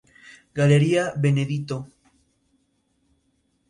Galería 0.59 1.03
Benedito. 1.23 1.77